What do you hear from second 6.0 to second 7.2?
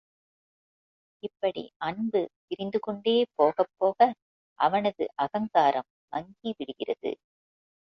மங்கிவிடுகிறது.